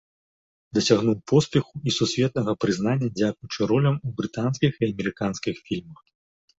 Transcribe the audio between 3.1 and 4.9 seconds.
дзякуючы ролям у брытанскіх